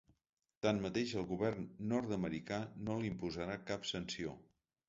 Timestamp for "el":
1.23-1.27